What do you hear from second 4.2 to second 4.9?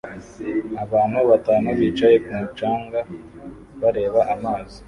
amazi